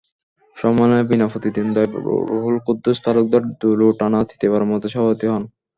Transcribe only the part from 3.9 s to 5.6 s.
টানা তৃতীয়বারের মতো সভাপতি হন।